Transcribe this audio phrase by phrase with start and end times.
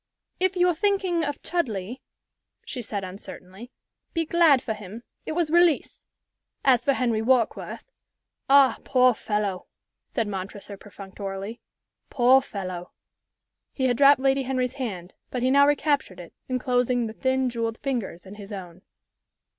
[0.39, 1.97] "If you're thinking of Chudleigh,"
[2.65, 3.69] she said, uncertainly,
[4.15, 5.03] "be glad for him.
[5.27, 6.01] It was release.
[6.65, 7.91] As for Henry Warkworth"
[8.49, 9.67] "Ah, poor fellow!"
[10.07, 11.61] said Montresor, perfunctorily.
[12.09, 12.93] "Poor fellow!"
[13.73, 17.77] He had dropped Lady Henry's hand, but he now recaptured it, enclosing the thin, jewelled
[17.77, 18.81] fingers in his own.